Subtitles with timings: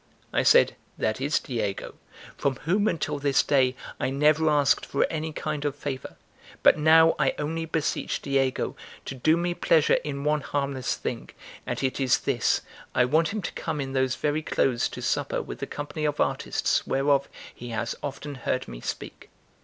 [0.33, 1.93] I said: "That is Diego,
[2.35, 6.15] from whom until this day I never asked for any kind of favour;
[6.63, 8.75] but now I only beseech Diego
[9.05, 11.29] to do me pleasure in one harmless thing;
[11.67, 12.61] and it is this
[12.95, 16.19] I want him to come in those very clothes to supper with the company of
[16.19, 19.29] artists whereof he has often heard me speak."